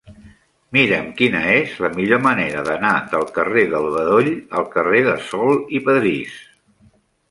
Mira'm 0.77 1.11
quina 1.19 1.41
és 1.57 1.75
la 1.85 1.91
millor 1.99 2.23
manera 2.29 2.65
d'anar 2.71 2.95
del 3.13 3.29
carrer 3.37 3.69
del 3.77 3.89
Bedoll 3.99 4.35
al 4.59 4.69
carrer 4.77 5.07
de 5.13 5.19
Sol 5.31 5.65
i 5.81 5.89
Padrís. 5.89 6.47